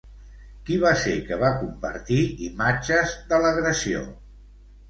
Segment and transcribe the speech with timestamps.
[0.69, 4.03] Qui va ser que va compartir imatges de l'agressió?